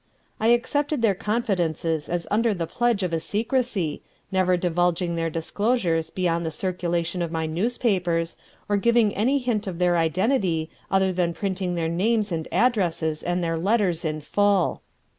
I 0.39 0.47
accepted 0.47 1.03
their 1.03 1.13
confidences 1.13 2.09
as 2.09 2.25
under 2.31 2.55
the 2.55 2.65
pledge 2.65 3.03
of 3.03 3.13
a 3.13 3.19
secrecy, 3.19 4.01
never 4.31 4.57
divulging 4.57 5.15
their 5.15 5.29
disclosures 5.29 6.09
beyond 6.09 6.43
the 6.43 6.49
circulation 6.49 7.21
of 7.21 7.31
my 7.31 7.45
newspapers, 7.45 8.35
or 8.67 8.77
giving 8.77 9.13
any 9.13 9.37
hint 9.37 9.67
of 9.67 9.77
their 9.77 9.97
identity 9.97 10.71
other 10.89 11.13
than 11.13 11.35
printing 11.35 11.75
their 11.75 11.87
names 11.87 12.31
and 12.31 12.47
addresses 12.51 13.21
and 13.21 13.43
their 13.43 13.59
letters 13.59 14.03
in 14.03 14.21
full. 14.21 14.81